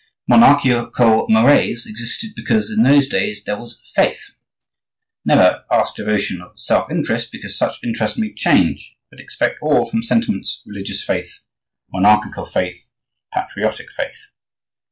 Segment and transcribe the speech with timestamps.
[0.27, 4.31] Monarchical Moreys existed because in those days there was faith.
[5.23, 10.01] Never ask devotion of self interest, because such interest may change; but expect all from
[10.01, 11.41] sentiments, religious faith,
[11.93, 12.89] monarchical faith,
[13.31, 14.31] patriotic faith.